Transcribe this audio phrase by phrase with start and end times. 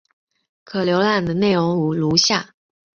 [0.63, 2.55] 可浏览的内容如下。